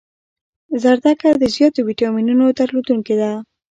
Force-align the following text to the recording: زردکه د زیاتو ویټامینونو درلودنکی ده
زردکه 0.83 1.27
د 1.41 1.43
زیاتو 1.55 1.79
ویټامینونو 1.87 2.45
درلودنکی 2.59 3.15
ده 3.21 3.31